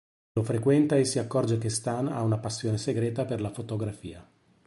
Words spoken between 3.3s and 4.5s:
la fotografia.